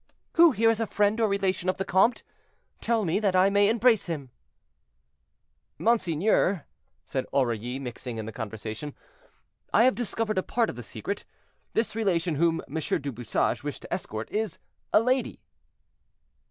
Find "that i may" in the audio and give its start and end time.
3.19-3.69